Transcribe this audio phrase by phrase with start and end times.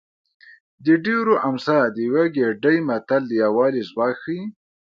[0.85, 4.41] د ډېرو امسا د یوه ګېډۍ متل د یووالي ځواک ښيي